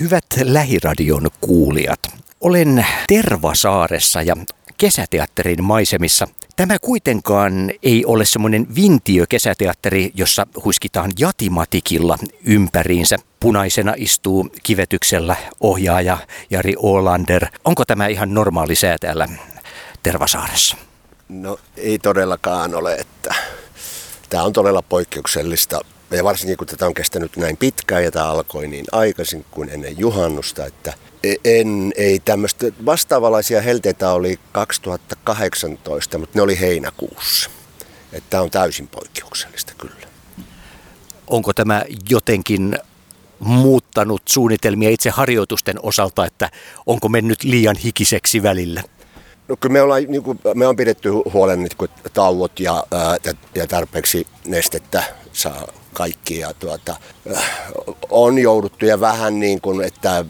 Hyvät 0.00 0.24
lähiradion 0.42 1.26
kuulijat, 1.40 2.00
olen 2.40 2.86
Tervasaaressa 3.08 4.22
ja 4.22 4.36
kesäteatterin 4.78 5.64
maisemissa. 5.64 6.28
Tämä 6.56 6.76
kuitenkaan 6.80 7.70
ei 7.82 8.04
ole 8.04 8.24
semmoinen 8.24 8.66
vintiö-kesäteatteri, 8.74 10.10
jossa 10.14 10.46
huiskitaan 10.64 11.10
jatimatikilla 11.18 12.18
ympäriinsä. 12.44 13.16
Punaisena 13.40 13.94
istuu 13.96 14.48
kivetyksellä 14.62 15.36
ohjaaja 15.60 16.18
Jari 16.50 16.74
Olander. 16.76 17.46
Onko 17.64 17.84
tämä 17.84 18.06
ihan 18.06 18.34
normaali 18.34 18.74
sää 18.74 18.96
täällä 19.00 19.28
Tervasaaressa? 20.02 20.76
No 21.28 21.58
ei 21.76 21.98
todellakaan 21.98 22.74
ole, 22.74 22.94
että 22.94 23.34
tämä 24.30 24.42
on 24.42 24.52
todella 24.52 24.82
poikkeuksellista 24.82 25.80
ja 26.10 26.24
varsinkin 26.24 26.56
kun 26.56 26.66
tätä 26.66 26.86
on 26.86 26.94
kestänyt 26.94 27.36
näin 27.36 27.56
pitkään 27.56 28.04
ja 28.04 28.10
tämä 28.10 28.30
alkoi 28.30 28.68
niin 28.68 28.84
aikaisin 28.92 29.44
kuin 29.50 29.68
ennen 29.68 29.98
juhannusta, 29.98 30.66
että 30.66 30.92
e- 31.22 31.60
en, 31.60 31.92
ei 31.96 32.18
tämmöistä 32.18 32.66
vastaavanlaisia 32.86 33.62
helteitä 33.62 34.10
oli 34.10 34.38
2018, 34.52 36.18
mutta 36.18 36.38
ne 36.38 36.42
oli 36.42 36.60
heinäkuussa. 36.60 37.50
Että 38.12 38.30
tämä 38.30 38.42
on 38.42 38.50
täysin 38.50 38.88
poikkeuksellista 38.88 39.72
kyllä. 39.78 40.06
Onko 41.26 41.52
tämä 41.52 41.84
jotenkin 42.10 42.78
muuttanut 43.38 44.22
suunnitelmia 44.28 44.90
itse 44.90 45.10
harjoitusten 45.10 45.76
osalta, 45.82 46.26
että 46.26 46.50
onko 46.86 47.08
mennyt 47.08 47.44
liian 47.44 47.76
hikiseksi 47.76 48.42
välillä? 48.42 48.82
No 49.48 49.56
kyllä 49.56 49.72
me 49.72 49.82
ollaan, 49.82 50.02
niin 50.08 50.22
kuin, 50.22 50.40
me 50.54 50.66
on 50.66 50.76
pidetty 50.76 51.10
huolen 51.10 51.58
niin 51.58 51.76
kuin, 51.78 51.90
tauot 52.14 52.60
ja, 52.60 52.86
ää, 52.90 53.16
ja 53.54 53.66
tarpeeksi 53.66 54.26
nestettä 54.44 55.02
saa 55.32 55.68
kaikki. 55.96 56.38
Ja 56.38 56.54
tuota, 56.54 56.96
on 58.10 58.38
jouduttu 58.38 58.86
ja 58.86 59.00
vähän 59.00 59.40
niin 59.40 59.60
kuin, 59.60 59.84
että 59.84 60.24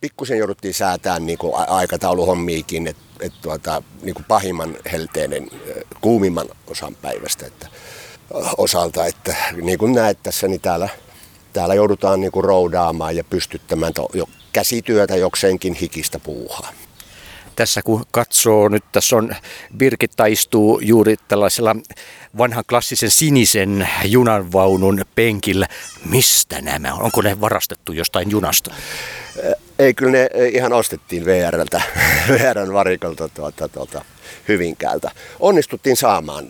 pikkusen 0.00 0.38
jouduttiin 0.38 0.74
säätämään 0.74 1.26
niin 1.26 1.38
kuin 1.38 1.54
aikatauluhommiikin, 1.54 2.86
että 2.86 3.02
et 3.20 3.32
tuota, 3.42 3.82
niin 4.02 4.14
kuin 4.14 4.24
pahimman 4.24 4.76
helteinen, 4.92 5.50
kuumimman 6.00 6.46
osan 6.66 6.94
päivästä 6.94 7.46
että, 7.46 7.68
osalta. 8.58 9.06
Että 9.06 9.34
niin 9.62 9.78
kuin 9.78 9.92
näet 9.92 10.18
tässä, 10.22 10.48
niin 10.48 10.60
täällä, 10.60 10.88
täällä 11.52 11.74
joudutaan 11.74 12.20
niin 12.20 12.32
kuin 12.32 12.44
roudaamaan 12.44 13.16
ja 13.16 13.24
pystyttämään 13.24 13.94
to, 13.94 14.08
jo 14.14 14.28
käsityötä 14.52 15.16
jokseenkin 15.16 15.74
hikistä 15.74 16.18
puuhaa 16.18 16.72
tässä 17.56 17.82
kun 17.82 18.04
katsoo, 18.10 18.68
nyt 18.68 18.84
tässä 18.92 19.16
on 19.16 19.36
Birgitta 19.76 20.26
istuu 20.26 20.80
juuri 20.80 21.16
tällaisella 21.28 21.76
vanhan 22.38 22.64
klassisen 22.68 23.10
sinisen 23.10 23.88
junanvaunun 24.04 25.04
penkillä. 25.14 25.66
Mistä 26.10 26.60
nämä 26.60 26.94
on? 26.94 27.02
Onko 27.02 27.22
ne 27.22 27.40
varastettu 27.40 27.92
jostain 27.92 28.30
junasta? 28.30 28.74
Ei, 29.78 29.94
kyllä 29.94 30.12
ne 30.12 30.28
ihan 30.52 30.72
ostettiin 30.72 31.24
VRltä, 31.24 31.82
VRn 32.28 32.72
varikolta 32.72 33.28
tuota, 33.28 33.68
tuota, 33.68 34.04
Hyvinkäältä. 34.48 35.10
Onnistuttiin 35.40 35.96
saamaan 35.96 36.48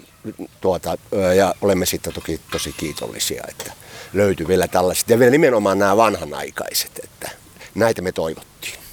tuota, 0.60 0.98
ja 1.36 1.54
olemme 1.60 1.86
sitten 1.86 2.12
toki 2.12 2.40
tosi 2.50 2.74
kiitollisia, 2.76 3.44
että 3.48 3.72
löytyi 4.12 4.48
vielä 4.48 4.68
tällaiset. 4.68 5.10
Ja 5.10 5.18
vielä 5.18 5.30
nimenomaan 5.30 5.78
nämä 5.78 5.96
vanhanaikaiset, 5.96 7.00
että 7.04 7.30
näitä 7.74 8.02
me 8.02 8.12
toivottiin 8.12 8.83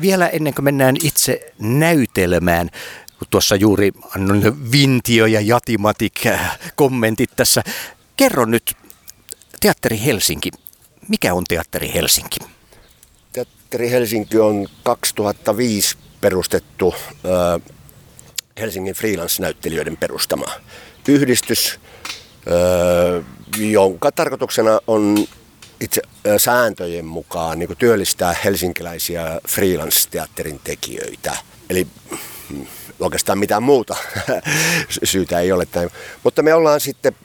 vielä 0.00 0.28
ennen 0.28 0.54
kuin 0.54 0.64
mennään 0.64 0.96
itse 1.04 1.52
näytelmään, 1.58 2.70
kun 3.18 3.28
tuossa 3.30 3.56
juuri 3.56 3.92
annoin 4.16 4.72
Vintio 4.72 5.26
ja 5.26 5.40
Jatimatik 5.40 6.26
äh, 6.26 6.58
kommentit 6.76 7.30
tässä. 7.36 7.62
Kerro 8.16 8.44
nyt, 8.44 8.72
Teatteri 9.60 10.00
Helsinki. 10.04 10.50
Mikä 11.08 11.34
on 11.34 11.44
Teatteri 11.48 11.94
Helsinki? 11.94 12.38
Teatteri 13.32 13.90
Helsinki 13.90 14.38
on 14.38 14.68
2005 14.82 15.96
perustettu 16.20 16.94
äh, 16.94 17.72
Helsingin 18.60 18.94
freelance-näyttelijöiden 18.94 19.96
perustama 19.96 20.46
yhdistys, 21.08 21.80
äh, 22.46 23.24
jonka 23.58 24.12
tarkoituksena 24.12 24.80
on 24.86 25.26
itse 25.82 26.02
sääntöjen 26.36 27.04
mukaan 27.04 27.58
niin 27.58 27.76
työllistää 27.78 28.36
helsinkiläisiä 28.44 29.40
freelance-teatterin 29.48 30.60
tekijöitä. 30.64 31.36
Eli 31.70 31.86
mm, 32.50 32.66
oikeastaan 33.00 33.38
mitään 33.38 33.62
muuta 33.62 33.96
syytä 35.04 35.40
ei 35.40 35.52
ole. 35.52 35.66
Mutta 36.24 36.42
me 36.42 36.54
ollaan 36.54 36.80
sitten, 36.80 37.16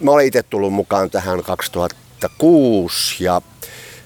mä 0.00 0.10
olen 0.10 0.26
itse 0.26 0.42
tullut 0.42 0.72
mukaan 0.72 1.10
tähän 1.10 1.42
2006 1.42 3.24
ja 3.24 3.42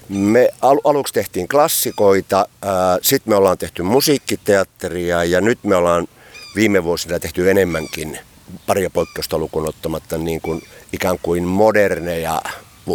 me 0.09 0.49
al- 0.61 0.81
aluksi 0.83 1.13
tehtiin 1.13 1.47
klassikoita, 1.47 2.47
sitten 3.01 3.31
me 3.31 3.35
ollaan 3.35 3.57
tehty 3.57 3.83
musiikkiteatteria 3.83 5.23
ja 5.23 5.41
nyt 5.41 5.59
me 5.63 5.75
ollaan 5.75 6.07
viime 6.55 6.83
vuosina 6.83 7.19
tehty 7.19 7.51
enemmänkin 7.51 8.19
paria 8.67 8.89
poikkeusta 8.89 9.37
lukuun 9.37 9.67
ottamatta 9.67 10.17
niin 10.17 10.41
kuin 10.41 10.61
ikään 10.93 11.19
kuin 11.21 11.43
moderneja 11.43 12.41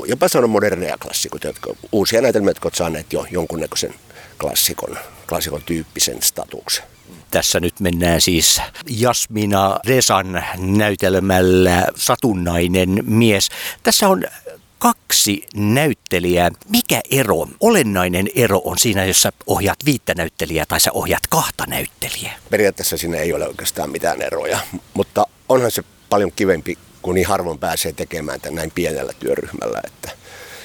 jopa 0.07 0.29
sanoa 0.29 0.49
moderneja 0.49 0.99
klassikoita, 0.99 1.47
jotka, 1.47 1.75
uusia 1.93 2.23
näytelmiä, 2.23 2.51
jotka 2.51 2.67
ovat 2.67 2.75
saaneet 2.75 3.13
jo 3.13 3.27
jonkunnäköisen 3.31 3.95
klassikon, 4.41 4.99
klassikon 5.29 5.63
tyyppisen 5.63 6.23
statuksen. 6.23 6.85
Tässä 7.31 7.61
nyt 7.61 7.81
mennään 7.81 8.21
siis 8.21 8.61
Jasmina 8.91 9.81
Resan 9.87 10.45
näytelmällä 10.59 11.87
Satunnainen 11.97 12.99
mies. 13.07 13.49
Tässä 13.83 14.09
on 14.09 14.25
kaksi 14.79 15.47
näyttelijää. 15.55 16.51
Mikä 16.69 17.01
ero, 17.11 17.47
olennainen 17.61 18.29
ero 18.35 18.61
on 18.65 18.79
siinä, 18.79 19.05
jos 19.05 19.23
sä 19.23 19.33
ohjaat 19.47 19.79
viittä 19.85 20.15
näyttelijää 20.17 20.65
tai 20.69 20.81
sä 20.81 20.93
ohjaat 20.93 21.27
kahta 21.27 21.65
näyttelijää? 21.67 22.37
Periaatteessa 22.51 22.97
siinä 22.97 23.19
ei 23.19 23.33
ole 23.33 23.49
oikeastaan 23.49 23.91
mitään 23.91 24.23
eroja, 24.23 24.59
mutta 24.95 25.27
onhan 25.49 25.71
se 25.71 25.83
paljon 26.09 26.33
kivempi 26.37 26.79
kun 27.03 27.15
niin 27.15 27.27
harvoin 27.27 27.59
pääsee 27.59 27.93
tekemään 27.93 28.41
tämän 28.41 28.55
näin 28.55 28.73
pienellä 28.75 29.13
työryhmällä, 29.21 29.81
että 29.87 30.11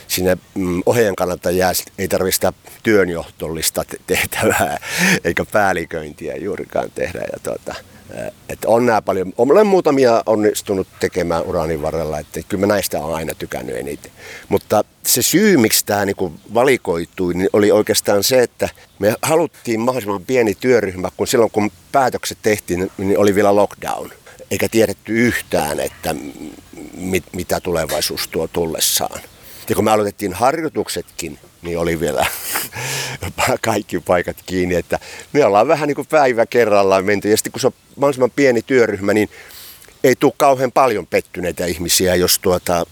sinne 0.07 0.38
mm, 0.55 0.81
ohjaajan 0.85 1.16
kannalta 1.16 1.51
jää, 1.51 1.71
ei 1.97 2.07
tarvitse 2.07 2.51
työnjohtollista 2.83 3.85
tehtävää 4.07 4.77
eikä 5.25 5.45
päälliköintiä 5.45 6.35
juurikaan 6.35 6.91
tehdä. 6.95 7.19
Ja 7.19 7.39
tuota, 7.44 7.75
että 8.49 8.67
on 8.67 8.85
nämä 8.85 9.01
paljon, 9.01 9.33
olen 9.38 9.67
muutamia 9.67 10.23
onnistunut 10.25 10.88
tekemään 10.99 11.44
uranin 11.44 11.81
varrella, 11.81 12.19
että 12.19 12.39
kyllä 12.50 12.61
mä 12.61 12.73
näistä 12.73 13.00
olen 13.00 13.15
aina 13.15 13.33
tykännyt 13.35 13.75
eniten. 13.75 14.11
Mutta 14.50 14.83
se 15.03 15.21
syy, 15.21 15.57
miksi 15.57 15.85
tämä 15.85 16.05
niin 16.05 16.39
valikoitui, 16.53 17.33
niin 17.33 17.50
oli 17.53 17.71
oikeastaan 17.71 18.23
se, 18.23 18.44
että 18.44 18.69
me 19.00 19.15
haluttiin 19.21 19.79
mahdollisimman 19.79 20.25
pieni 20.25 20.55
työryhmä, 20.55 21.09
kun 21.17 21.27
silloin 21.27 21.51
kun 21.51 21.71
päätökset 21.91 22.38
tehtiin, 22.41 22.91
niin 22.97 23.17
oli 23.17 23.35
vielä 23.35 23.55
lockdown– 23.55 24.11
eikä 24.51 24.69
tiedetty 24.69 25.13
yhtään, 25.13 25.79
että 25.79 26.15
mit, 26.97 27.23
mitä 27.33 27.59
tulevaisuus 27.59 28.27
tuo 28.27 28.47
tullessaan. 28.47 29.21
Ja 29.69 29.75
kun 29.75 29.83
me 29.83 29.91
aloitettiin 29.91 30.33
harjoituksetkin, 30.33 31.39
niin 31.61 31.79
oli 31.79 31.99
vielä 31.99 32.25
kaikki 33.61 33.99
paikat 33.99 34.37
kiinni, 34.45 34.75
että 34.75 34.99
me 35.33 35.45
ollaan 35.45 35.67
vähän 35.67 35.87
niin 35.87 35.95
kuin 35.95 36.07
päivä 36.07 36.45
kerrallaan 36.45 37.05
menty. 37.05 37.29
Ja 37.29 37.37
sitten 37.37 37.51
kun 37.51 37.59
se 37.59 37.67
on 37.67 37.73
mahdollisimman 37.95 38.31
pieni 38.31 38.61
työryhmä, 38.61 39.13
niin 39.13 39.29
ei 40.03 40.15
tule 40.15 40.33
kauhean 40.37 40.71
paljon 40.71 41.07
pettyneitä 41.07 41.65
ihmisiä, 41.65 42.15
jos 42.15 42.39
tuota, 42.39 42.85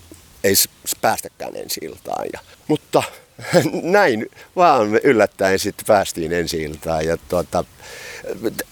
ei 0.43 0.53
päästäkään 1.01 1.55
ensi 1.55 1.79
iltaan. 1.83 2.25
Ja, 2.33 2.39
mutta 2.67 3.03
näin 3.83 4.29
vaan 4.55 4.95
yllättäen 4.95 5.59
sitten 5.59 5.85
päästiin 5.85 6.33
ensi 6.33 6.61
iltaan. 6.61 7.05
Ja 7.05 7.17
tuota, 7.17 7.63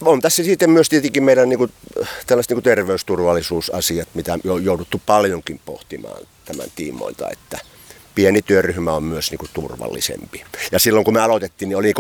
on 0.02 0.22
tässä 0.22 0.44
sitten 0.44 0.70
myös 0.70 0.90
tietenkin 0.90 1.24
meidän 1.24 1.50
niin 1.50 1.60
kuin, 1.60 1.72
tällaiset 2.28 2.50
niin 2.50 2.56
kuin 2.56 2.64
terveysturvallisuusasiat, 2.64 4.08
mitä 4.14 4.40
on 4.48 4.64
jouduttu 4.64 5.02
paljonkin 5.06 5.60
pohtimaan 5.66 6.22
tämän 6.46 6.68
tiimoilta, 6.76 7.30
että 7.30 7.60
pieni 8.16 8.42
työryhmä 8.42 8.94
on 8.94 9.04
myös 9.04 9.32
niin 9.32 9.40
kuin 9.40 9.50
turvallisempi. 9.54 10.44
Ja 10.72 10.80
silloin 10.80 11.06
kun 11.06 11.14
me 11.14 11.22
aloitettiin, 11.22 11.70
niin 11.70 11.78
oli 11.78 11.94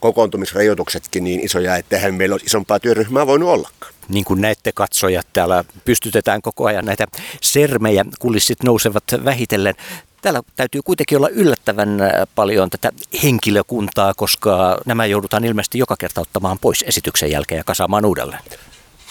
kokoontumisrajoituksetkin 0.00 1.24
niin 1.24 1.40
isoja, 1.40 1.76
että 1.76 1.96
eihän 1.96 2.14
meillä 2.14 2.34
olisi 2.34 2.46
isompaa 2.46 2.80
työryhmää 2.80 3.26
voinut 3.26 3.48
ollakaan. 3.48 3.92
Niin 4.08 4.24
kuin 4.24 4.40
näette 4.40 4.72
katsojat, 4.74 5.26
täällä 5.32 5.64
pystytetään 5.84 6.42
koko 6.42 6.66
ajan 6.66 6.84
näitä 6.84 7.06
sermejä, 7.42 8.04
kulissit 8.18 8.62
nousevat 8.62 9.04
vähitellen. 9.24 9.74
Täällä 10.22 10.42
täytyy 10.56 10.80
kuitenkin 10.82 11.18
olla 11.18 11.28
yllättävän 11.28 12.00
äh, 12.00 12.10
paljon 12.34 12.70
tätä 12.70 12.92
henkilökuntaa, 13.22 14.14
koska 14.14 14.78
nämä 14.86 15.06
joudutaan 15.06 15.44
ilmeisesti 15.44 15.78
joka 15.78 15.96
kerta 15.98 16.20
ottamaan 16.20 16.58
pois 16.58 16.84
esityksen 16.88 17.30
jälkeen 17.30 17.58
ja 17.58 17.64
kasaamaan 17.64 18.04
uudelleen. 18.04 18.42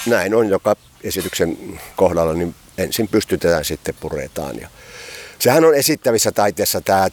Näin 0.05 0.35
on 0.35 0.49
joka 0.49 0.75
esityksen 1.03 1.79
kohdalla, 1.95 2.33
niin 2.33 2.55
ensin 2.77 3.07
pystytetään 3.07 3.65
sitten 3.65 3.95
puretaan. 3.99 4.59
Ja 4.59 4.67
sehän 5.39 5.65
on 5.65 5.75
esittävissä 5.75 6.31
taiteessa 6.31 6.81
tämä 6.81 7.07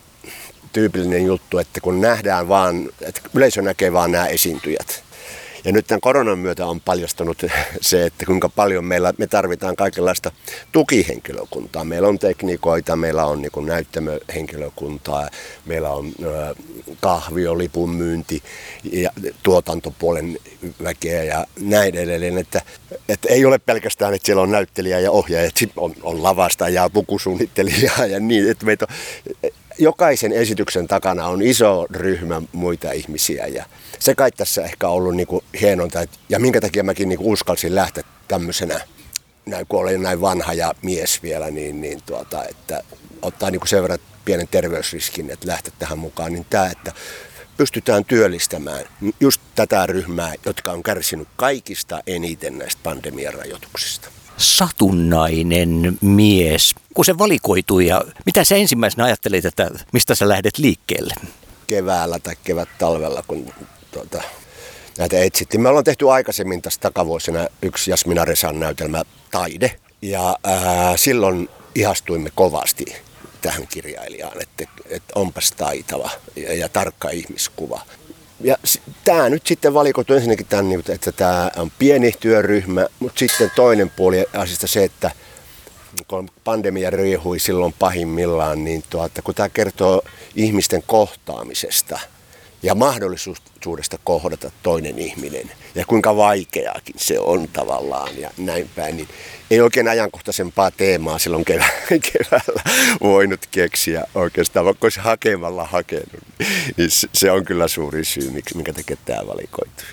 tyypillinen 0.73 1.25
juttu, 1.25 1.59
että 1.59 1.81
kun 1.81 2.01
nähdään 2.01 2.49
vaan, 2.49 2.89
että 3.01 3.21
yleisö 3.35 3.63
näkee 3.63 3.93
vaan 3.93 4.13
nämä 4.13 4.27
esiintyjät. 4.27 5.04
Ja 5.65 5.73
nyt 5.73 5.87
tämän 5.87 6.01
koronan 6.01 6.39
myötä 6.39 6.67
on 6.67 6.81
paljastunut 6.81 7.45
se, 7.81 8.07
että 8.07 8.27
kuinka 8.27 8.49
paljon 8.49 8.85
meillä, 8.85 9.15
me 9.19 9.27
tarvitaan 9.27 9.77
kaikenlaista 9.77 10.33
tukihenkilökuntaa. 10.73 11.85
Meillä 11.85 12.09
on 12.09 12.19
tekniikoita, 12.19 12.97
meillä 12.97 13.27
on 13.27 13.43
niin 13.43 13.67
näyttämöhenkilökuntaa, 13.67 15.29
meillä 15.67 15.91
on 15.91 16.13
kahvio, 17.01 17.59
lipun 17.59 17.91
myynti 17.91 18.43
ja 18.93 19.11
tuotantopuolen 19.43 20.39
väkeä 20.83 21.23
ja 21.23 21.47
näin 21.61 21.95
edelleen. 21.95 22.39
Että, 22.39 22.63
että 23.09 23.29
ei 23.29 23.45
ole 23.45 23.59
pelkästään, 23.59 24.15
että 24.15 24.27
siellä 24.27 24.43
on 24.43 24.51
näyttelijä 24.51 25.01
ja 25.01 25.11
ohjaaja, 25.11 25.51
on, 25.77 25.95
on 26.03 26.23
lavasta 26.23 26.69
ja 26.69 26.91
pukusuunnittelijaa 26.91 28.07
ja 28.07 28.21
niin. 28.21 28.51
Että 28.51 28.67
meitä 28.67 28.87
on, 28.91 28.97
jokaisen 29.79 30.33
esityksen 30.33 30.87
takana 30.87 31.27
on 31.27 31.43
iso 31.43 31.87
ryhmä 31.91 32.43
muita 32.53 32.93
ihmisiä 32.93 33.47
ja 33.47 33.65
se 33.99 34.15
kai 34.15 34.31
tässä 34.33 34.63
ehkä 34.63 34.89
ollut 34.89 35.17
niin 35.17 35.27
kuin 35.27 35.45
hienonta. 35.61 36.05
Ja 36.29 36.39
minkä 36.39 36.61
takia 36.61 36.85
mäkin 36.85 37.09
niin 37.09 37.19
kuin 37.19 37.33
uskalsin 37.33 37.75
lähteä 37.75 38.05
tämmöisenä, 38.29 38.81
näin, 39.47 39.67
kun 39.67 39.81
olen 39.81 40.03
näin 40.03 40.21
vanha 40.21 40.53
ja 40.53 40.75
mies 40.83 41.23
vielä, 41.23 41.51
niin, 41.51 41.81
niin 41.81 42.03
tuota, 42.07 42.45
että 42.45 42.83
ottaa 43.23 43.51
niin 43.51 43.61
kuin 43.61 43.69
sen 43.69 43.83
verran 43.83 43.99
pienen 44.25 44.49
terveysriskin, 44.49 45.31
että 45.31 45.49
lähteä 45.49 45.73
tähän 45.79 45.99
mukaan, 45.99 46.33
niin 46.33 46.47
tämä, 46.51 46.67
että 46.67 46.93
pystytään 47.57 48.05
työllistämään 48.05 48.85
just 49.21 49.41
tätä 49.55 49.87
ryhmää, 49.87 50.35
jotka 50.47 50.73
on 50.73 50.83
kärsinyt 50.83 51.29
kaikista 51.37 52.01
eniten 52.07 52.59
näistä 52.59 52.81
pandemian 52.83 53.35
rajoituksista 53.35 54.09
satunnainen 54.37 55.99
mies, 56.01 56.75
kun 56.95 57.05
se 57.05 57.19
valikoitui 57.19 57.87
ja 57.87 58.03
mitä 58.27 58.45
sä 58.45 58.57
ensimmäisenä 58.57 59.05
ajattelit, 59.05 59.45
että 59.45 59.71
mistä 59.93 60.15
sä 60.15 60.29
lähdet 60.29 60.59
liikkeelle? 60.59 61.15
Keväällä 61.67 62.19
tai 62.19 62.37
kevät-talvella, 62.45 63.25
kun 63.27 63.53
tuota, 63.91 64.23
näitä 64.99 65.19
etsittiin. 65.19 65.61
Me 65.61 65.69
ollaan 65.69 65.85
tehty 65.85 66.11
aikaisemmin 66.11 66.63
tässä 66.63 66.81
takavuosina 66.81 67.47
yksi 67.63 67.91
Jasmina 67.91 68.25
Resan 68.25 68.61
näytelmä 68.61 69.03
Taide 69.31 69.77
ja 70.03 70.39
ää, 70.45 70.97
silloin 70.97 71.49
ihastuimme 71.75 72.31
kovasti 72.35 72.85
tähän 73.41 73.67
kirjailijaan, 73.67 74.43
että, 74.43 74.65
että 74.89 75.13
onpas 75.15 75.53
taitava 75.53 76.11
ja, 76.37 76.55
ja 76.55 76.69
tarkka 76.69 77.11
ihmiskuva. 77.11 77.81
Ja 78.45 78.57
tämä 79.05 79.29
nyt 79.29 79.47
sitten 79.47 79.75
valikoitu 79.75 80.15
ensinnäkin 80.15 80.47
tämän, 80.47 80.69
niin, 80.69 80.85
että 80.89 81.13
tämä 81.13 81.51
on 81.57 81.73
pieni 81.79 82.13
työryhmä, 82.21 82.87
mutta 82.99 83.19
sitten 83.19 83.51
toinen 83.57 83.91
puoli 83.91 84.25
asiasta 84.33 84.67
se, 84.67 84.85
että 84.85 85.11
kun 86.09 86.29
pandemia 86.45 86.91
riehui 86.91 87.39
silloin 87.39 87.75
pahimmillaan, 87.79 88.65
niin 88.65 88.85
tuota, 88.91 89.23
kun 89.23 89.35
tämä 89.35 89.49
kertoo 89.49 90.03
ihmisten 90.37 90.83
kohtaamisesta– 90.87 91.99
ja 92.65 92.75
mahdollisuudesta 93.65 93.99
kohdata 94.05 94.51
toinen 94.63 94.99
ihminen 94.99 95.51
ja 95.75 95.85
kuinka 95.87 96.17
vaikeaakin 96.17 96.95
se 96.99 97.21
on 97.21 97.49
tavallaan 97.49 98.19
ja 98.19 98.31
näin 98.39 98.71
päin, 98.75 98.97
niin 98.97 99.09
ei 99.51 99.61
oikein 99.61 99.89
ajankohtaisempaa 99.89 100.71
teemaa 100.71 101.19
silloin 101.19 101.45
kevä- 101.45 101.71
keväällä 102.13 102.63
voinut 103.01 103.41
keksiä 103.51 104.05
oikeastaan, 104.15 104.67
vaikka 104.67 104.85
olisi 104.85 105.01
hakemalla 105.01 105.65
hakenut. 105.65 106.25
Niin 106.77 106.91
se 107.13 107.31
on 107.31 107.45
kyllä 107.45 107.69
suuri 107.69 108.05
syy, 108.05 108.31
miksi, 108.31 108.57
minkä 108.57 108.73
takia 108.73 108.97
tämä 109.05 109.27
valikoitui. 109.27 109.85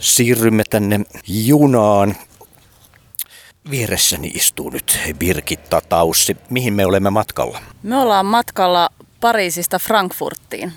Siirrymme 0.00 0.62
tänne 0.70 1.00
junaan. 1.28 2.16
Vieressäni 3.70 4.28
istuu 4.28 4.70
nyt 4.70 4.98
Birgitta 5.18 5.80
Taussi. 5.88 6.36
Mihin 6.50 6.74
me 6.74 6.86
olemme 6.86 7.10
matkalla? 7.10 7.62
Me 7.82 7.96
ollaan 7.96 8.26
matkalla 8.26 8.88
Pariisista 9.20 9.78
Frankfurttiin. 9.78 10.72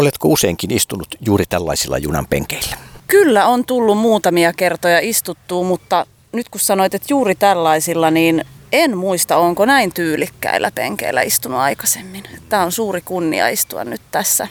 Oletko 0.00 0.28
useinkin 0.28 0.70
istunut 0.70 1.08
juuri 1.20 1.44
tällaisilla 1.48 1.98
junan 1.98 2.26
penkeillä? 2.26 2.76
Kyllä 3.06 3.46
on 3.46 3.64
tullut 3.64 3.98
muutamia 3.98 4.52
kertoja 4.52 4.98
istuttua, 5.02 5.64
mutta 5.64 6.06
nyt 6.32 6.48
kun 6.48 6.60
sanoit, 6.60 6.94
että 6.94 7.06
juuri 7.10 7.34
tällaisilla, 7.34 8.10
niin 8.10 8.44
en 8.72 8.98
muista, 8.98 9.36
onko 9.36 9.64
näin 9.64 9.94
tyylikkäillä 9.94 10.70
penkeillä 10.70 11.22
istunut 11.22 11.58
aikaisemmin. 11.58 12.24
Tämä 12.48 12.62
on 12.62 12.72
suuri 12.72 13.00
kunnia 13.00 13.48
istua 13.48 13.84
nyt 13.84 14.00
tässä 14.10 14.48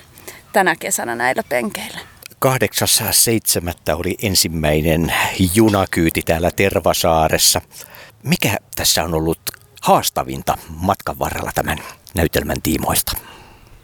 tänä 0.53 0.75
kesänä 0.75 1.15
näillä 1.15 1.43
penkeillä. 1.49 1.99
8.7. 2.45 3.95
oli 3.95 4.15
ensimmäinen 4.21 5.13
junakyyti 5.55 6.21
täällä 6.21 6.51
Tervasaaressa. 6.55 7.61
Mikä 8.23 8.57
tässä 8.75 9.03
on 9.03 9.13
ollut 9.13 9.39
haastavinta 9.81 10.57
matkan 10.69 11.19
varrella 11.19 11.51
tämän 11.55 11.77
näytelmän 12.15 12.61
tiimoista? 12.61 13.11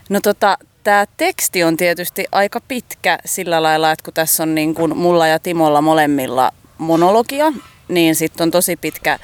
No 0.10 0.20
tota, 0.22 0.58
tämä 0.86 1.06
teksti 1.18 1.64
on 1.64 1.78
tietysti 1.78 2.26
aika 2.32 2.62
pitkä 2.68 3.20
sillä 3.26 3.64
lailla, 3.64 3.92
että 3.92 4.04
kun 4.04 4.14
tässä 4.14 4.44
on 4.44 4.56
niin 4.56 4.76
kuin 4.76 4.98
mulla 4.98 5.28
ja 5.28 5.40
Timolla 5.40 5.82
molemmilla 5.82 6.52
monologia, 6.78 7.54
niin 7.88 8.16
sitten 8.16 8.44
on 8.44 8.52
tosi 8.52 8.76
pitkä 8.76 9.20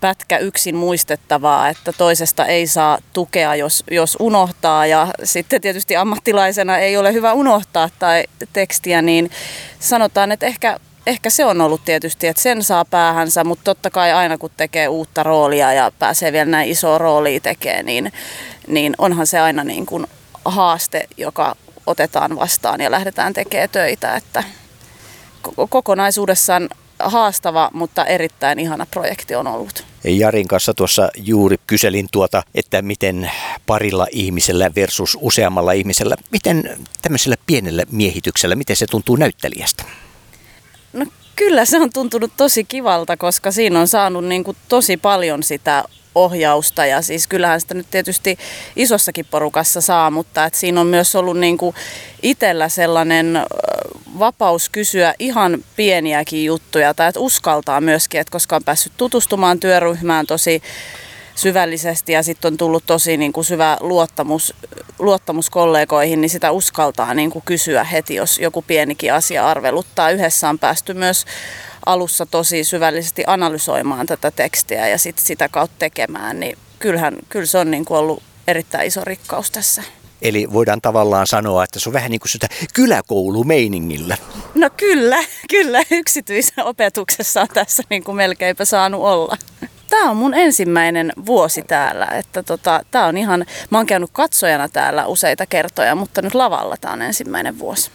pätkä 0.00 0.38
yksin 0.38 0.76
muistettavaa, 0.76 1.68
että 1.68 1.92
toisesta 1.92 2.46
ei 2.46 2.66
saa 2.66 2.98
tukea, 3.12 3.54
jos, 3.54 3.84
jos 3.90 4.16
unohtaa. 4.20 4.86
Ja 4.86 5.08
sitten 5.24 5.60
tietysti 5.60 5.96
ammattilaisena 5.96 6.78
ei 6.78 6.96
ole 6.96 7.12
hyvä 7.12 7.32
unohtaa 7.32 7.90
tai 7.98 8.24
tekstiä, 8.52 9.02
niin 9.02 9.30
sanotaan, 9.80 10.32
että 10.32 10.46
ehkä, 10.46 10.80
ehkä 11.06 11.30
se 11.30 11.44
on 11.44 11.60
ollut 11.60 11.84
tietysti, 11.84 12.26
että 12.26 12.42
sen 12.42 12.62
saa 12.62 12.84
päähänsä, 12.84 13.44
mutta 13.44 13.64
totta 13.64 13.90
kai 13.90 14.12
aina 14.12 14.38
kun 14.38 14.50
tekee 14.56 14.88
uutta 14.88 15.22
roolia 15.22 15.72
ja 15.72 15.92
pääsee 15.98 16.32
vielä 16.32 16.50
näin 16.50 16.70
isoa 16.70 16.98
roolia 16.98 17.40
tekemään, 17.40 17.86
niin, 17.86 18.12
niin 18.68 18.94
onhan 18.98 19.26
se 19.26 19.40
aina 19.40 19.64
niin 19.64 19.86
kuin 19.86 20.06
haaste, 20.50 21.08
joka 21.16 21.56
otetaan 21.86 22.36
vastaan 22.36 22.80
ja 22.80 22.90
lähdetään 22.90 23.32
tekemään 23.32 23.70
töitä. 23.70 24.16
Että 24.16 24.44
kokonaisuudessaan 25.68 26.68
haastava, 26.98 27.70
mutta 27.72 28.04
erittäin 28.04 28.58
ihana 28.58 28.86
projekti 28.86 29.34
on 29.34 29.46
ollut. 29.46 29.84
Jarin 30.04 30.48
kanssa 30.48 30.74
tuossa 30.74 31.08
juuri 31.16 31.56
kyselin 31.66 32.08
tuota, 32.12 32.42
että 32.54 32.82
miten 32.82 33.30
parilla 33.66 34.06
ihmisellä 34.10 34.70
versus 34.74 35.18
useammalla 35.20 35.72
ihmisellä, 35.72 36.16
miten 36.30 36.78
tämmöisellä 37.02 37.36
pienellä 37.46 37.82
miehityksellä, 37.90 38.56
miten 38.56 38.76
se 38.76 38.86
tuntuu 38.86 39.16
näyttelijästä? 39.16 39.84
No 40.92 41.06
kyllä 41.36 41.64
se 41.64 41.80
on 41.80 41.92
tuntunut 41.92 42.32
tosi 42.36 42.64
kivalta, 42.64 43.16
koska 43.16 43.50
siinä 43.50 43.80
on 43.80 43.88
saanut 43.88 44.24
niin 44.24 44.44
kuin 44.44 44.56
tosi 44.68 44.96
paljon 44.96 45.42
sitä 45.42 45.84
ohjausta. 46.16 46.86
Ja 46.86 47.02
siis 47.02 47.26
kyllähän 47.26 47.60
sitä 47.60 47.74
nyt 47.74 47.90
tietysti 47.90 48.38
isossakin 48.76 49.26
porukassa 49.30 49.80
saa, 49.80 50.10
mutta 50.10 50.44
että 50.44 50.58
siinä 50.58 50.80
on 50.80 50.86
myös 50.86 51.14
ollut 51.14 51.38
niin 51.38 51.58
kuin 51.58 51.74
itsellä 52.22 52.68
sellainen 52.68 53.38
vapaus 54.18 54.68
kysyä 54.68 55.14
ihan 55.18 55.64
pieniäkin 55.76 56.44
juttuja 56.44 56.94
tai 56.94 57.08
että 57.08 57.20
uskaltaa 57.20 57.80
myöskin, 57.80 58.20
että 58.20 58.30
koska 58.30 58.56
on 58.56 58.64
päässyt 58.64 58.92
tutustumaan 58.96 59.60
työryhmään 59.60 60.26
tosi 60.26 60.62
syvällisesti 61.36 62.12
ja 62.12 62.22
sitten 62.22 62.52
on 62.52 62.56
tullut 62.56 62.86
tosi 62.86 63.16
niin 63.16 63.32
kuin 63.32 63.44
syvä 63.44 63.76
luottamus, 63.80 64.54
luottamus 64.98 65.50
kollegoihin, 65.50 66.20
niin 66.20 66.30
sitä 66.30 66.50
uskaltaa 66.50 67.14
niin 67.14 67.30
kuin 67.30 67.42
kysyä 67.46 67.84
heti, 67.84 68.14
jos 68.14 68.38
joku 68.38 68.62
pienikin 68.62 69.12
asia 69.12 69.48
arveluttaa. 69.48 70.10
Yhdessä 70.10 70.48
on 70.48 70.58
päästy 70.58 70.94
myös 70.94 71.24
alussa 71.86 72.26
tosi 72.26 72.64
syvällisesti 72.64 73.24
analysoimaan 73.26 74.06
tätä 74.06 74.30
tekstiä 74.30 74.88
ja 74.88 74.98
sit 74.98 75.18
sitä 75.18 75.48
kautta 75.48 75.76
tekemään, 75.78 76.40
niin 76.40 76.58
kyllähän, 76.78 77.16
kyllä 77.28 77.46
se 77.46 77.58
on 77.58 77.70
niin 77.70 77.84
kuin 77.84 77.98
ollut 77.98 78.22
erittäin 78.48 78.86
iso 78.86 79.04
rikkaus 79.04 79.50
tässä. 79.50 79.82
Eli 80.22 80.52
voidaan 80.52 80.80
tavallaan 80.80 81.26
sanoa, 81.26 81.64
että 81.64 81.80
se 81.80 81.88
on 81.88 81.92
vähän 81.92 82.10
niin 82.10 82.20
kuin 82.20 82.30
sitä 82.30 82.48
kyläkoulumeiningillä. 82.74 84.16
No 84.54 84.70
kyllä, 84.76 85.24
kyllä. 85.50 85.82
Yksityisen 85.90 86.64
opetuksessa 86.64 87.40
on 87.40 87.48
tässä 87.54 87.82
niin 87.90 88.04
kuin 88.04 88.16
melkeinpä 88.16 88.64
saanut 88.64 89.02
olla. 89.02 89.36
Tämä 89.96 90.10
on 90.10 90.16
mun 90.16 90.34
ensimmäinen 90.34 91.12
vuosi 91.26 91.62
täällä. 91.62 92.06
Että 92.06 92.42
tota, 92.42 92.80
tää 92.90 93.06
on 93.06 93.16
ihan, 93.16 93.46
mä 93.70 93.78
oon 93.78 93.86
käynyt 93.86 94.10
katsojana 94.12 94.68
täällä 94.68 95.06
useita 95.06 95.46
kertoja, 95.46 95.94
mutta 95.94 96.22
nyt 96.22 96.34
lavalla 96.34 96.76
tämä 96.80 96.94
on 96.94 97.02
ensimmäinen 97.02 97.58
vuosi 97.58 97.90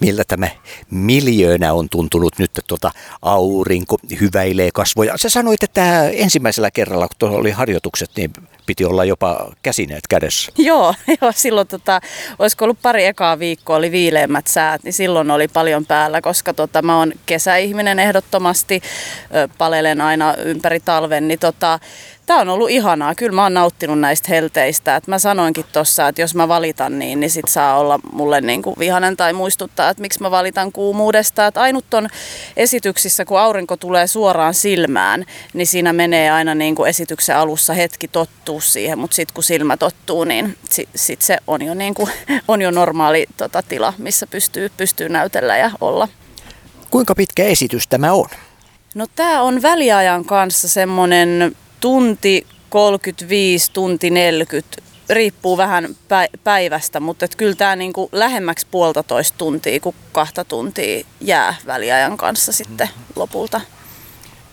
miltä 0.00 0.24
tämä 0.28 0.48
miljöönä 0.90 1.72
on 1.72 1.88
tuntunut 1.88 2.38
nyt, 2.38 2.50
että 2.50 2.62
tuota 2.66 2.90
aurinko 3.22 3.96
hyväilee 4.20 4.70
kasvoja. 4.74 5.16
Sä 5.16 5.28
sanoit, 5.28 5.62
että 5.62 6.08
ensimmäisellä 6.08 6.70
kerralla, 6.70 7.08
kun 7.20 7.30
oli 7.30 7.50
harjoitukset, 7.50 8.10
niin 8.16 8.30
piti 8.66 8.84
olla 8.84 9.04
jopa 9.04 9.52
käsineet 9.62 10.06
kädessä. 10.08 10.52
Joo, 10.58 10.94
joo 11.20 11.32
silloin 11.34 11.68
tota, 11.68 12.00
olisiko 12.38 12.64
ollut 12.64 12.78
pari 12.82 13.04
ekaa 13.04 13.38
viikkoa, 13.38 13.76
oli 13.76 13.90
viileämmät 13.92 14.46
säät, 14.46 14.82
niin 14.82 14.92
silloin 14.92 15.30
oli 15.30 15.48
paljon 15.48 15.86
päällä, 15.86 16.20
koska 16.20 16.54
tota, 16.54 16.82
mä 16.82 16.98
oon 16.98 17.12
kesäihminen 17.26 17.98
ehdottomasti, 17.98 18.82
palelen 19.58 20.00
aina 20.00 20.34
ympäri 20.36 20.80
talven, 20.80 21.28
niin 21.28 21.38
tota, 21.38 21.78
Tämä 22.26 22.40
on 22.40 22.48
ollut 22.48 22.70
ihanaa. 22.70 23.14
Kyllä 23.14 23.32
mä 23.32 23.42
oon 23.42 23.54
nauttinut 23.54 24.00
näistä 24.00 24.28
helteistä. 24.28 24.96
Et 24.96 25.06
mä 25.06 25.18
sanoinkin 25.18 25.64
tuossa, 25.72 26.08
että 26.08 26.20
jos 26.20 26.34
mä 26.34 26.48
valitan 26.48 26.98
niin, 26.98 27.20
niin 27.20 27.30
sit 27.30 27.48
saa 27.48 27.78
olla 27.78 28.00
mulle 28.12 28.40
niin 28.40 28.62
kuin 28.62 28.76
vihanen 28.78 29.16
tai 29.16 29.32
muistuttaa, 29.32 29.90
että 29.90 30.00
miksi 30.00 30.22
mä 30.22 30.30
valitan 30.30 30.72
kuumuudesta. 30.72 31.46
Et 31.46 31.56
ainut 31.56 31.94
on 31.94 32.08
esityksissä, 32.56 33.24
kun 33.24 33.40
aurinko 33.40 33.76
tulee 33.76 34.06
suoraan 34.06 34.54
silmään, 34.54 35.24
niin 35.52 35.66
siinä 35.66 35.92
menee 35.92 36.30
aina 36.30 36.54
niin 36.54 36.74
kuin 36.74 36.88
esityksen 36.88 37.36
alussa 37.36 37.72
hetki 37.72 38.08
tottuu 38.08 38.60
siihen, 38.60 38.98
mutta 38.98 39.14
sitten 39.14 39.34
kun 39.34 39.44
silmä 39.44 39.76
tottuu, 39.76 40.24
niin 40.24 40.56
sit, 40.70 40.88
sit 40.94 41.22
se 41.22 41.38
on 41.46 41.62
jo, 41.62 41.74
niin 41.74 41.94
kuin, 41.94 42.10
on 42.48 42.62
jo 42.62 42.70
normaali 42.70 43.26
tota, 43.36 43.62
tila, 43.62 43.92
missä 43.98 44.26
pystyy, 44.26 44.70
pystyy 44.76 45.08
näytellä 45.08 45.56
ja 45.56 45.70
olla. 45.80 46.08
Kuinka 46.90 47.14
pitkä 47.14 47.44
esitys 47.44 47.88
tämä 47.88 48.12
on? 48.12 48.28
No 48.94 49.06
tämä 49.16 49.42
on 49.42 49.62
väliajan 49.62 50.24
kanssa 50.24 50.68
semmoinen 50.68 51.56
tunti 51.84 52.46
35, 52.68 53.70
tunti 53.72 54.10
40 54.10 54.82
riippuu 55.10 55.56
vähän 55.56 55.96
päivästä, 56.44 57.00
mutta 57.00 57.24
et 57.24 57.36
kyllä 57.36 57.54
tämä 57.54 57.76
niinku 57.76 58.08
lähemmäksi 58.12 58.66
puolitoista 58.70 59.38
tuntia 59.38 59.80
kuin 59.80 59.96
kahta 60.12 60.44
tuntia 60.44 61.04
jää 61.20 61.54
väliajan 61.66 62.16
kanssa 62.16 62.52
sitten 62.52 62.88
lopulta. 63.16 63.60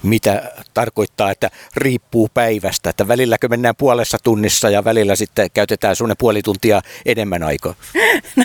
Mitä 0.04 0.52
tarkoittaa, 0.74 1.32
että 1.32 1.50
riippuu 1.76 2.30
päivästä, 2.34 2.90
että 2.90 3.08
välilläkö 3.08 3.48
mennään 3.48 3.76
puolessa 3.76 4.18
tunnissa 4.24 4.70
ja 4.70 4.84
välillä 4.84 5.16
sitten 5.16 5.52
käytetään 5.54 5.96
suunne 5.96 6.16
puoli 6.18 6.42
tuntia 6.42 6.82
enemmän 7.06 7.44
aikaa? 7.44 7.76
No, 8.36 8.44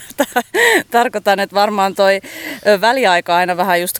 tarkoitan, 0.90 1.40
että 1.40 1.54
varmaan 1.54 1.94
toi 1.94 2.20
väliaika 2.80 3.36
aina 3.36 3.56
vähän 3.56 3.80
just 3.80 3.98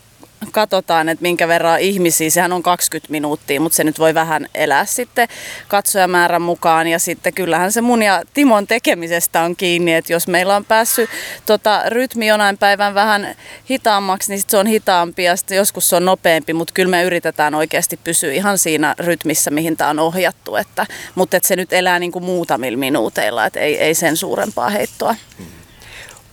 katsotaan, 0.52 1.08
että 1.08 1.22
minkä 1.22 1.48
verran 1.48 1.80
ihmisiä, 1.80 2.30
sehän 2.30 2.52
on 2.52 2.62
20 2.62 3.12
minuuttia, 3.12 3.60
mutta 3.60 3.76
se 3.76 3.84
nyt 3.84 3.98
voi 3.98 4.14
vähän 4.14 4.46
elää 4.54 4.84
sitten 4.84 5.28
katsojamäärän 5.68 6.42
mukaan. 6.42 6.86
Ja 6.86 6.98
sitten 6.98 7.34
kyllähän 7.34 7.72
se 7.72 7.80
mun 7.80 8.02
ja 8.02 8.22
Timon 8.34 8.66
tekemisestä 8.66 9.42
on 9.42 9.56
kiinni, 9.56 9.94
että 9.94 10.12
jos 10.12 10.28
meillä 10.28 10.56
on 10.56 10.64
päässyt 10.64 11.10
tota, 11.46 11.82
rytmi 11.86 12.26
jonain 12.26 12.58
päivän 12.58 12.94
vähän 12.94 13.34
hitaammaksi, 13.70 14.30
niin 14.30 14.38
sitten 14.38 14.50
se 14.50 14.58
on 14.58 14.66
hitaampi 14.66 15.24
ja 15.24 15.36
sitten 15.36 15.56
joskus 15.56 15.88
se 15.88 15.96
on 15.96 16.04
nopeampi, 16.04 16.52
mutta 16.52 16.74
kyllä 16.74 16.90
me 16.90 17.04
yritetään 17.04 17.54
oikeasti 17.54 17.96
pysyä 18.04 18.32
ihan 18.32 18.58
siinä 18.58 18.94
rytmissä, 18.98 19.50
mihin 19.50 19.76
tämä 19.76 19.90
on 19.90 19.98
ohjattu. 19.98 20.56
Että, 20.56 20.86
mutta 21.14 21.36
että 21.36 21.46
se 21.46 21.56
nyt 21.56 21.72
elää 21.72 21.98
niin 21.98 22.12
kuin 22.12 22.24
muutamilla 22.24 22.78
minuuteilla, 22.78 23.46
että 23.46 23.60
ei, 23.60 23.78
ei 23.78 23.94
sen 23.94 24.16
suurempaa 24.16 24.70
heittoa. 24.70 25.14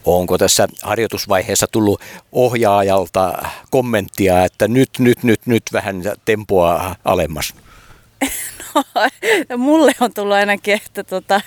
Onko 0.05 0.37
tässä 0.37 0.67
harjoitusvaiheessa 0.81 1.67
tullut 1.67 2.01
ohjaajalta 2.31 3.49
kommenttia, 3.69 4.45
että 4.45 4.67
nyt, 4.67 4.89
nyt, 4.99 5.23
nyt, 5.23 5.41
nyt 5.45 5.63
vähän 5.73 6.03
tempoa 6.25 6.95
alemmas? 7.05 7.53
mulle 9.57 9.91
on 9.99 10.13
tullut 10.13 10.35
ainakin, 10.35 10.81
että 10.85 11.03
tota, 11.03 11.41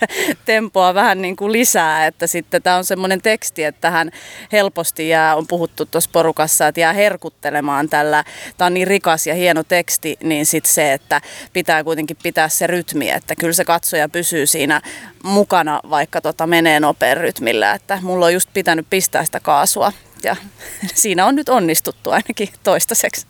tempoa 0.44 0.94
vähän 0.94 1.22
niin 1.22 1.36
kuin 1.36 1.52
lisää, 1.52 2.06
että 2.06 2.26
sitten 2.26 2.62
tämä 2.62 2.76
on 2.76 2.84
semmoinen 2.84 3.22
teksti, 3.22 3.64
että 3.64 3.80
tähän 3.80 4.10
helposti 4.52 5.08
jää, 5.08 5.36
on 5.36 5.46
puhuttu 5.46 5.86
tuossa 5.86 6.10
porukassa, 6.12 6.68
että 6.68 6.80
jää 6.80 6.92
herkuttelemaan 6.92 7.88
tällä, 7.88 8.24
tämä 8.56 8.66
on 8.66 8.74
niin 8.74 8.86
rikas 8.86 9.26
ja 9.26 9.34
hieno 9.34 9.62
teksti, 9.62 10.16
niin 10.22 10.46
sitten 10.46 10.72
se, 10.72 10.92
että 10.92 11.20
pitää 11.52 11.84
kuitenkin 11.84 12.16
pitää 12.22 12.48
se 12.48 12.66
rytmi, 12.66 13.10
että 13.10 13.34
kyllä 13.34 13.52
se 13.52 13.64
katsoja 13.64 14.08
pysyy 14.08 14.46
siinä 14.46 14.80
mukana, 15.22 15.80
vaikka 15.90 16.20
tota 16.20 16.46
menee 16.46 16.80
nopean 16.80 17.16
rytmillä, 17.16 17.72
että 17.72 17.98
mulla 18.02 18.26
on 18.26 18.34
just 18.34 18.48
pitänyt 18.54 18.86
pistää 18.90 19.24
sitä 19.24 19.40
kaasua 19.40 19.92
ja 20.22 20.36
siinä 20.94 21.26
on 21.26 21.34
nyt 21.34 21.48
onnistuttu 21.48 22.10
ainakin 22.10 22.48
toistaiseksi. 22.62 23.26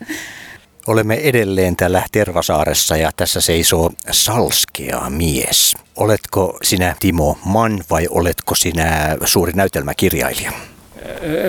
Olemme 0.86 1.14
edelleen 1.14 1.76
täällä 1.76 2.02
Tervasaaressa 2.12 2.96
ja 2.96 3.10
tässä 3.16 3.40
seisoo 3.40 3.90
salskea 4.10 5.10
mies. 5.10 5.74
Oletko 5.96 6.58
sinä 6.62 6.94
Timo 7.00 7.38
Mann 7.44 7.82
vai 7.90 8.06
oletko 8.10 8.54
sinä 8.54 9.16
suuri 9.24 9.52
näytelmäkirjailija? 9.52 10.52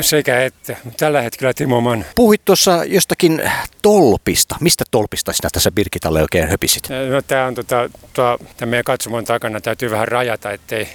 Sekä 0.01 0.43
että. 0.43 0.75
Tällä 0.97 1.21
hetkellä 1.21 1.53
Timo 1.53 1.81
Mann. 1.81 2.05
Puhuit 2.15 2.45
tuossa 2.45 2.83
jostakin 2.85 3.41
tolpista. 3.81 4.55
Mistä 4.61 4.83
tolpista 4.91 5.33
sinä 5.33 5.49
tässä 5.53 5.71
Birgitalle 5.71 6.21
oikein 6.21 6.49
höpisit? 6.49 6.89
No 7.11 7.21
tämä 7.21 7.45
on 7.45 7.55
tota, 7.55 7.89
tuo, 8.13 8.37
tämän 8.57 8.69
meidän 8.69 8.83
katsomon 8.83 9.25
takana. 9.25 9.61
Täytyy 9.61 9.91
vähän 9.91 10.07
rajata, 10.07 10.51
ettei 10.51 10.87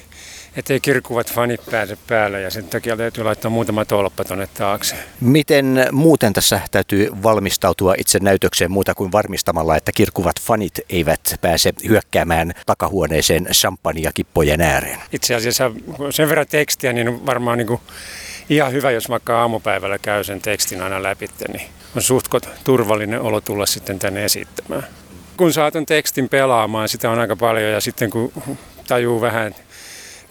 ettei 0.57 0.81
kirkuvat 0.81 1.33
fanit 1.33 1.61
pääse 1.71 1.99
päälle 2.09 2.41
ja 2.41 2.51
sen 2.51 2.65
takia 2.65 2.97
täytyy 2.97 3.25
laittaa 3.25 3.51
muutama 3.51 3.85
tolppa 3.85 4.25
tuonne 4.25 4.49
taakse. 4.55 4.97
Miten 5.21 5.87
muuten 5.93 6.33
tässä 6.33 6.61
täytyy 6.71 7.09
valmistautua 7.23 7.95
itse 7.99 8.19
näytökseen 8.23 8.71
muuta 8.71 8.95
kuin 8.95 9.13
varmistamalla, 9.13 9.77
että 9.77 9.93
kirkuvat 9.93 10.41
fanit 10.41 10.81
eivät 10.89 11.21
pääse 11.41 11.73
hyökkäämään 11.89 12.53
takahuoneeseen 12.67 13.47
champagne-kippojen 13.53 14.61
ääreen? 14.61 14.99
Itse 15.13 15.35
asiassa 15.35 15.71
sen 16.11 16.29
verran 16.29 16.47
tekstiä, 16.47 16.93
niin 16.93 17.27
varmaan 17.27 17.59
niin 17.59 17.69
kuin 17.69 17.81
ihan 18.49 18.73
hyvä, 18.73 18.91
jos 18.91 19.09
vaikka 19.09 19.41
aamupäivällä 19.41 19.99
käy 19.99 20.25
sen 20.25 20.41
tekstin 20.41 20.83
aina 20.83 21.03
läpi, 21.03 21.27
niin 21.53 21.67
on 21.97 22.03
suht 22.03 22.27
turvallinen 22.65 23.21
olo 23.21 23.41
tulla 23.41 23.67
sitten 23.67 23.99
tänne 23.99 24.25
esittämään. 24.25 24.87
Kun 25.37 25.53
saatan 25.53 25.87
tekstin 25.87 26.29
pelaamaan, 26.29 26.89
sitä 26.89 27.11
on 27.11 27.19
aika 27.19 27.37
paljon 27.37 27.73
ja 27.73 27.81
sitten 27.81 28.11
kun 28.11 28.33
tajuu 28.89 29.21
vähän, 29.21 29.55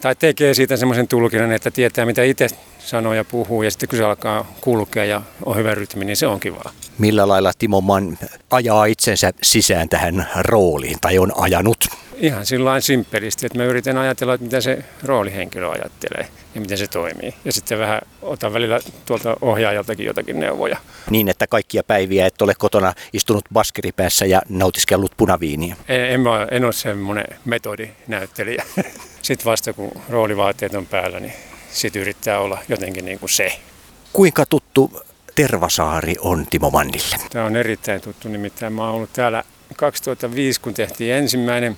tai 0.02 0.16
tekee 0.16 0.54
siitä 0.54 0.78
semmoisen 0.78 1.08
tulkinnan, 1.08 1.52
että 1.52 1.72
tietää 1.72 2.06
mitä 2.06 2.24
itse 2.24 2.48
sanoo 2.86 3.14
ja 3.14 3.26
puhuu 3.26 3.64
ja 3.64 3.72
sitten 3.72 3.90
kun 3.90 3.98
se 3.98 4.04
alkaa 4.04 4.56
kulkea 4.62 5.06
ja 5.06 5.22
on 5.46 5.56
hyvä 5.56 5.76
rytmi, 5.76 6.06
niin 6.06 6.18
se 6.18 6.28
on 6.28 6.40
kivaa. 6.40 6.72
Millä 6.98 7.28
lailla 7.28 7.52
Timo 7.60 7.82
Mann 7.82 8.18
ajaa 8.50 8.86
itsensä 8.86 9.32
sisään 9.42 9.90
tähän 9.90 10.28
rooliin 10.40 10.98
tai 11.02 11.18
on 11.18 11.32
ajanut? 11.36 11.88
Ihan 12.16 12.46
sillä 12.46 12.82
simppelisti, 12.82 13.46
että 13.46 13.58
mä 13.58 13.64
yritän 13.64 13.98
ajatella, 13.98 14.34
että 14.34 14.44
mitä 14.44 14.62
se 14.62 14.84
roolihenkilö 15.04 15.70
ajattelee 15.70 16.28
ja 16.56 16.62
miten 16.62 16.78
se 16.78 16.88
toimii. 16.88 17.34
Ja 17.46 17.52
sitten 17.52 17.80
vähän 17.80 18.02
otan 18.22 18.54
välillä 18.54 18.80
tuolta 19.06 19.38
ohjaajaltakin 19.42 20.06
jotakin 20.06 20.40
neuvoja. 20.40 20.78
Niin, 21.10 21.30
että 21.30 21.48
kaikkia 21.48 21.84
päiviä 21.84 22.26
et 22.26 22.42
ole 22.42 22.54
kotona 22.58 22.94
istunut 23.14 23.46
baskeripäässä 23.54 24.26
ja 24.26 24.42
nautiskellut 24.50 25.12
punaviiniä? 25.18 25.76
En, 25.88 26.02
en, 26.02 26.22
mä, 26.22 26.48
en 26.52 26.66
ole 26.66 26.74
semmoinen 26.74 27.26
metodinäyttelijä. 27.46 28.64
Sitten 29.22 29.46
vasta 29.46 29.74
kun 29.74 29.92
roolivaatteet 30.10 30.74
on 30.74 30.86
päällä, 30.86 31.20
niin 31.20 31.34
sitten 31.74 32.02
yrittää 32.02 32.40
olla 32.40 32.58
jotenkin 32.70 33.06
niin 33.06 33.20
kuin 33.20 33.30
se. 33.30 33.60
Kuinka 34.14 34.46
tuttu 34.46 35.02
Tervasaari 35.36 36.16
on 36.20 36.48
Timo 36.50 36.70
Mannille? 36.70 37.16
Tämä 37.30 37.46
on 37.46 37.56
erittäin 37.56 38.02
tuttu, 38.02 38.30
nimittäin 38.30 38.74
mä 38.74 38.86
oon 38.86 38.96
ollut 38.96 39.14
täällä 39.14 39.44
2005, 39.78 40.62
kun 40.62 40.74
tehtiin 40.74 41.14
ensimmäinen, 41.14 41.78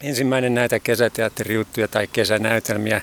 ensimmäinen 0.00 0.54
näitä 0.54 0.78
kesäteatterijuttuja 0.80 1.88
tai 1.88 2.06
kesänäytelmiä. 2.06 3.00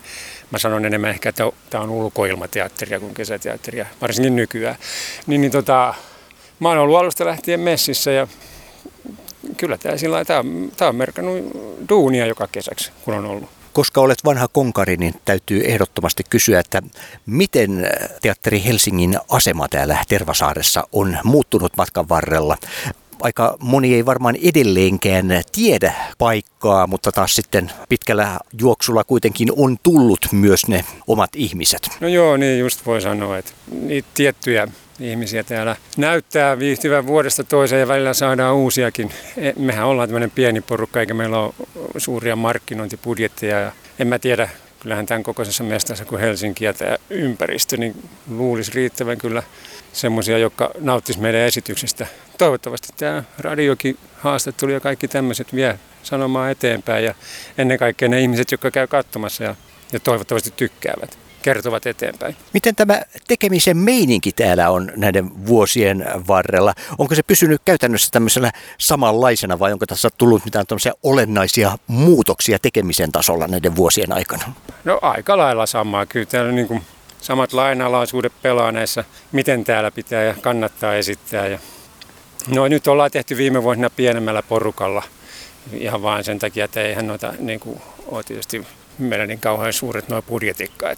Mä 0.51 0.57
sanon 0.57 0.85
enemmän 0.85 1.09
ehkä, 1.09 1.29
että 1.29 1.51
tämä 1.69 1.83
on 1.83 1.89
ulkoilmateatteria 1.89 2.99
kuin 2.99 3.13
kesäteatteria, 3.13 3.85
varsinkin 4.01 4.35
nykyään. 4.35 4.75
Niin, 5.27 5.41
niin 5.41 5.51
tota, 5.51 5.93
mä 6.59 6.69
oon 6.69 6.77
ollut 6.77 6.97
alusta 6.97 7.25
lähtien 7.25 7.59
messissä 7.59 8.11
ja 8.11 8.27
kyllä 9.57 9.77
tämä, 9.77 9.97
sillä 9.97 10.25
tämä, 10.25 10.39
on, 10.39 10.71
tämä 10.77 10.89
on 10.89 10.95
merkannut 10.95 11.51
duunia 11.89 12.25
joka 12.25 12.47
kesäksi, 12.51 12.91
kun 13.05 13.13
on 13.13 13.25
ollut 13.25 13.49
koska 13.75 14.01
olet 14.01 14.25
vanha 14.25 14.47
konkari, 14.47 14.97
niin 14.97 15.13
täytyy 15.25 15.61
ehdottomasti 15.65 16.23
kysyä, 16.29 16.59
että 16.59 16.81
miten 17.25 17.87
Teatteri 18.21 18.63
Helsingin 18.65 19.17
asema 19.29 19.67
täällä 19.67 19.97
Tervasaaressa 20.07 20.83
on 20.91 21.17
muuttunut 21.23 21.77
matkan 21.77 22.09
varrella? 22.09 22.57
aika 23.21 23.57
moni 23.59 23.95
ei 23.95 24.05
varmaan 24.05 24.35
edelleenkään 24.43 25.25
tiedä 25.51 25.93
paikkaa, 26.17 26.87
mutta 26.87 27.11
taas 27.11 27.35
sitten 27.35 27.71
pitkällä 27.89 28.39
juoksulla 28.59 29.03
kuitenkin 29.03 29.49
on 29.57 29.77
tullut 29.83 30.27
myös 30.31 30.67
ne 30.67 30.85
omat 31.07 31.29
ihmiset. 31.35 31.89
No 31.99 32.07
joo, 32.07 32.37
niin 32.37 32.59
just 32.59 32.85
voi 32.85 33.01
sanoa, 33.01 33.37
että 33.37 33.51
niitä 33.71 34.07
tiettyjä 34.13 34.67
ihmisiä 34.99 35.43
täällä 35.43 35.75
näyttää 35.97 36.59
viihtyvän 36.59 37.07
vuodesta 37.07 37.43
toiseen 37.43 37.79
ja 37.79 37.87
välillä 37.87 38.13
saadaan 38.13 38.55
uusiakin. 38.55 39.11
E, 39.37 39.51
mehän 39.59 39.85
ollaan 39.85 40.09
tämmöinen 40.09 40.31
pieni 40.31 40.61
porukka 40.61 40.99
eikä 40.99 41.13
meillä 41.13 41.39
ole 41.39 41.53
suuria 41.97 42.35
markkinointibudjetteja. 42.35 43.59
Ja 43.59 43.71
en 43.99 44.07
mä 44.07 44.19
tiedä, 44.19 44.49
kyllähän 44.79 45.05
tämän 45.05 45.23
kokoisessa 45.23 45.63
mestassa 45.63 46.05
kuin 46.05 46.21
Helsinki 46.21 46.65
ja 46.65 46.73
tämä 46.73 46.97
ympäristö, 47.09 47.77
niin 47.77 48.09
luulisi 48.29 48.71
riittävän 48.75 49.17
kyllä 49.17 49.43
semmoisia, 49.93 50.37
jotka 50.37 50.71
nauttisi 50.79 51.19
meidän 51.19 51.41
esityksestä. 51.41 52.07
Toivottavasti 52.37 52.87
tämä 52.97 53.23
radiokin 53.39 53.97
haastattelu 54.17 54.71
ja 54.71 54.79
kaikki 54.79 55.07
tämmöiset 55.07 55.55
vie 55.55 55.79
sanomaan 56.03 56.51
eteenpäin 56.51 57.05
ja 57.05 57.15
ennen 57.57 57.77
kaikkea 57.77 58.09
ne 58.09 58.21
ihmiset, 58.21 58.51
jotka 58.51 58.71
käy 58.71 58.87
katsomassa 58.87 59.43
ja, 59.43 59.55
ja 59.93 59.99
toivottavasti 59.99 60.53
tykkäävät 60.57 61.24
kertovat 61.45 61.85
eteenpäin. 61.85 62.35
Miten 62.53 62.75
tämä 62.75 63.01
tekemisen 63.27 63.77
meininki 63.77 64.31
täällä 64.31 64.69
on 64.69 64.91
näiden 64.95 65.45
vuosien 65.47 66.05
varrella? 66.27 66.73
Onko 66.97 67.15
se 67.15 67.23
pysynyt 67.23 67.61
käytännössä 67.65 68.11
tämmöisenä 68.11 68.51
samanlaisena 68.77 69.59
vai 69.59 69.73
onko 69.73 69.85
tässä 69.85 70.09
tullut 70.17 70.45
mitään 70.45 70.67
tämmöisiä 70.67 70.93
olennaisia 71.03 71.77
muutoksia 71.87 72.59
tekemisen 72.59 73.11
tasolla 73.11 73.47
näiden 73.47 73.75
vuosien 73.75 74.13
aikana? 74.13 74.53
No 74.83 74.99
aika 75.01 75.37
lailla 75.37 75.65
samaa. 75.65 76.05
Kyllä 76.05 76.25
täällä 76.25 76.51
niin 76.51 76.67
kuin 76.67 76.81
samat 77.21 77.53
lainalaisuudet 77.53 78.33
pelaa 78.41 78.71
näissä, 78.71 79.03
miten 79.31 79.63
täällä 79.63 79.91
pitää 79.91 80.23
ja 80.23 80.35
kannattaa 80.41 80.95
esittää. 80.95 81.47
Ja 81.47 81.59
no 82.47 82.67
nyt 82.67 82.87
ollaan 82.87 83.11
tehty 83.11 83.37
viime 83.37 83.63
vuosina 83.63 83.89
pienemmällä 83.89 84.43
porukalla 84.43 85.03
ihan 85.73 86.01
vain 86.01 86.23
sen 86.23 86.39
takia, 86.39 86.65
että 86.65 86.81
eihän 86.81 87.07
noita 87.07 87.33
niin 87.39 87.59
kuin, 87.59 87.81
ole 88.07 88.23
tietysti 88.23 88.67
meillä 88.97 89.25
niin 89.25 89.39
kauhean 89.39 89.73
suuret 89.73 90.09
nuo 90.09 90.21
budjetikka. 90.21 90.91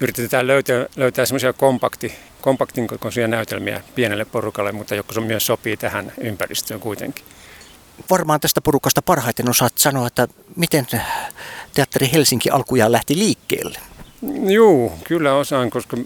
Yritetään 0.00 0.46
löytää, 0.46 0.86
löytää 0.96 1.26
semmoisia 1.26 1.52
kompakti, 1.52 2.12
kompaktin 2.40 2.86
kokoisia 2.86 3.28
näytelmiä 3.28 3.82
pienelle 3.94 4.24
porukalle, 4.24 4.72
mutta 4.72 4.94
jotka 4.94 5.20
myös 5.20 5.46
sopii 5.46 5.76
tähän 5.76 6.12
ympäristöön 6.20 6.80
kuitenkin. 6.80 7.24
Varmaan 8.10 8.40
tästä 8.40 8.60
porukasta 8.60 9.02
parhaiten 9.02 9.50
osaat 9.50 9.72
sanoa, 9.76 10.06
että 10.06 10.28
miten 10.56 10.86
Teatteri 11.74 12.10
Helsinki 12.12 12.50
alkujaan 12.50 12.92
lähti 12.92 13.16
liikkeelle. 13.18 13.78
Joo, 14.44 14.98
kyllä 15.04 15.34
osaan, 15.34 15.70
koska 15.70 15.96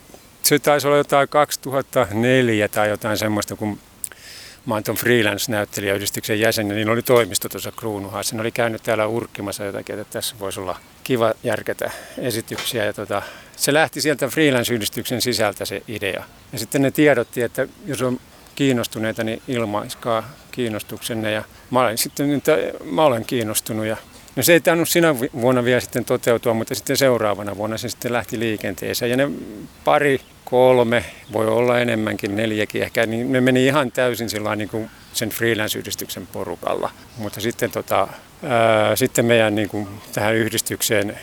se 0.43 0.59
taisi 0.59 0.87
olla 0.87 0.97
jotain 0.97 1.29
2004 1.29 2.69
tai 2.69 2.89
jotain 2.89 3.19
semmoista, 3.19 3.57
kun 3.57 3.79
mä 4.67 4.75
oon 4.75 4.85
tuon 4.85 4.97
freelance-näyttelijäyhdistyksen 4.97 6.41
jäsen, 6.41 6.69
niin 6.69 6.89
oli 6.89 7.03
toimisto 7.03 7.49
tuossa 7.49 7.73
Kruunuhaassa. 7.73 8.37
Ne 8.37 8.41
oli 8.41 8.53
käynyt 8.53 8.83
täällä 8.83 9.07
urkkimassa 9.07 9.65
jotakin, 9.65 9.99
että 9.99 10.13
tässä 10.13 10.37
voisi 10.41 10.61
olla 10.61 10.79
kiva 11.05 11.35
järketä 11.43 11.91
esityksiä. 12.19 12.85
Ja 12.85 12.93
tota, 12.93 13.23
se 13.57 13.73
lähti 13.73 14.01
sieltä 14.01 14.29
freelance-yhdistyksen 14.29 15.21
sisältä 15.23 15.65
se 15.65 15.83
idea. 15.89 16.25
Ja 16.53 16.59
sitten 16.59 16.83
ne 16.83 16.91
tiedotti, 16.91 17.43
että 17.43 17.69
jos 17.87 18.03
on 18.03 18.21
kiinnostuneita, 18.55 19.25
niin 19.25 19.43
ilmaiskaa 19.49 20.31
kiinnostuksenne. 20.51 21.33
Ja 21.33 21.43
mä 21.71 21.81
olen 21.81 21.99
sitten, 21.99 22.43
mä 22.85 23.05
olen 23.05 23.25
kiinnostunut 23.25 23.87
ja 23.87 23.97
No 24.37 24.43
se 24.43 24.53
ei 24.53 24.61
tainnut 24.61 24.89
sinä 24.89 25.15
vuonna 25.19 25.65
vielä 25.65 25.81
sitten 25.81 26.05
toteutua, 26.05 26.55
mutta 26.55 26.75
sitten 26.75 26.97
seuraavana 26.97 27.57
vuonna 27.57 27.79
se 27.79 27.89
sitten 27.89 28.13
lähti 28.13 28.39
liikenteeseen. 28.39 29.11
Ja 29.11 29.17
ne 29.17 29.31
pari, 29.85 30.21
kolme, 30.45 31.05
voi 31.33 31.47
olla 31.47 31.79
enemmänkin, 31.79 32.37
neljäkin 32.37 32.83
ehkä, 32.83 33.07
niin 33.07 33.33
ne 33.33 33.41
meni 33.41 33.67
ihan 33.67 33.93
täysin 33.93 34.31
sillä 34.31 34.57
niin 34.57 34.69
kuin 34.69 34.91
sen 35.13 35.29
freelance-yhdistyksen 35.29 36.27
porukalla. 36.33 36.91
Mutta 37.17 37.41
sitten, 37.41 37.71
tota, 37.71 38.09
ää, 38.43 38.97
sitten 38.97 39.25
meidän 39.25 39.55
niin 39.55 39.69
kuin, 39.69 39.89
tähän 40.13 40.35
yhdistykseen 40.35 41.19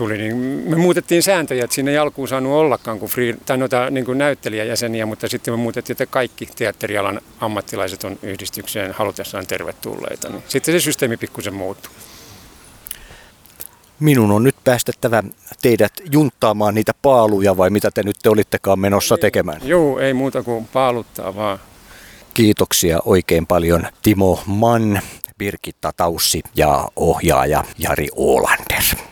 tuli, 0.00 0.18
niin 0.18 0.36
me 0.36 0.76
muutettiin 0.76 1.22
sääntöjä, 1.22 1.64
että 1.64 1.74
siinä 1.74 1.90
ei 1.90 1.98
alkuun 1.98 2.28
saanut 2.28 2.52
ollakaan 2.52 2.98
kuin, 2.98 3.10
free, 3.10 3.36
tai 3.46 3.58
noita 3.58 3.90
niin 3.90 4.04
kuin 4.04 4.18
näyttelijäjäseniä, 4.18 5.06
mutta 5.06 5.28
sitten 5.28 5.54
me 5.54 5.58
muutettiin, 5.58 5.94
että 5.94 6.06
kaikki 6.06 6.46
teatterialan 6.46 7.20
ammattilaiset 7.40 8.04
on 8.04 8.18
yhdistykseen 8.22 8.92
halutessaan 8.92 9.46
tervetulleita. 9.46 10.28
Niin 10.28 10.42
sitten 10.48 10.74
se 10.74 10.80
systeemi 10.80 11.16
pikkusen 11.16 11.54
muuttui. 11.54 11.92
Minun 14.00 14.30
on 14.30 14.42
nyt 14.42 14.56
päästettävä 14.64 15.22
teidät 15.62 15.92
junttaamaan 16.12 16.74
niitä 16.74 16.92
paaluja 17.02 17.56
vai 17.56 17.70
mitä 17.70 17.90
te 17.90 18.02
nyt 18.02 18.16
te 18.22 18.30
olittekaan 18.30 18.78
menossa 18.78 19.18
tekemään? 19.18 19.60
Joo, 19.64 19.98
ei 19.98 20.14
muuta 20.14 20.42
kuin 20.42 20.68
paaluttaa 20.72 21.34
vaan. 21.34 21.58
Kiitoksia 22.34 22.98
oikein 23.04 23.46
paljon 23.46 23.86
Timo 24.02 24.42
Mann, 24.46 25.00
Birgitta 25.38 25.92
Taussi 25.96 26.42
ja 26.54 26.88
ohjaaja 26.96 27.64
Jari 27.78 28.08
Oolander. 28.16 29.09